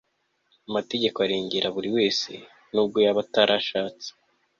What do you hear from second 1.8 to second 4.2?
wese nubwo yaba atarashatse